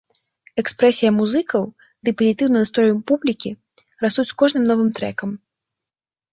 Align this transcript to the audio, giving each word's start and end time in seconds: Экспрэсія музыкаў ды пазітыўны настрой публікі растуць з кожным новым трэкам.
Экспрэсія 0.61 1.11
музыкаў 1.17 1.63
ды 2.07 2.15
пазітыўны 2.23 2.57
настрой 2.65 2.89
публікі 3.13 3.55
растуць 4.07 4.29
з 4.33 4.37
кожным 4.43 4.63
новым 4.73 4.89
трэкам. 5.01 5.29